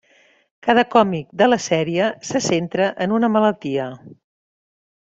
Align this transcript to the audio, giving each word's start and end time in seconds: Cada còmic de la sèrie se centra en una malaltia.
Cada 0.67 0.83
còmic 0.95 1.27
de 1.41 1.49
la 1.51 1.59
sèrie 1.67 2.09
se 2.31 2.43
centra 2.49 2.91
en 3.07 3.15
una 3.21 3.31
malaltia. 3.39 3.89